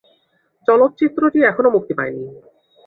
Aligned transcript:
চলচ্চিত্রটি 0.67 1.39
এখনো 1.43 1.69
মুক্তি 1.69 1.93
পায়নি। 1.93 2.23